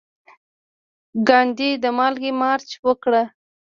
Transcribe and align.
ګاندي 1.27 1.69
د 1.83 1.85
مالګې 1.97 2.31
مارچ 2.41 2.69
وکړ. 2.87 3.13